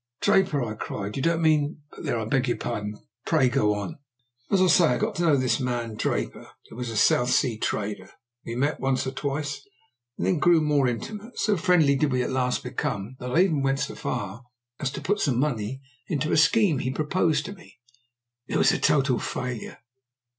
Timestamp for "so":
11.37-11.55, 13.81-13.93